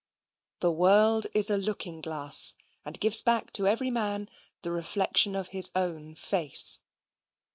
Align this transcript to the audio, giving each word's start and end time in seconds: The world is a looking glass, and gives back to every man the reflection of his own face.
The 0.61 0.71
world 0.71 1.27
is 1.31 1.51
a 1.51 1.57
looking 1.59 2.01
glass, 2.01 2.55
and 2.83 2.99
gives 2.99 3.21
back 3.21 3.53
to 3.53 3.67
every 3.67 3.91
man 3.91 4.29
the 4.63 4.71
reflection 4.71 5.35
of 5.35 5.49
his 5.49 5.69
own 5.75 6.15
face. 6.15 6.81